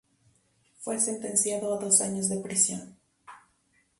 Fue 0.79 0.99
sentenciado 0.99 1.71
a 1.75 1.79
dos 1.79 2.01
años 2.01 2.27
de 2.27 2.39
prisión. 2.39 2.97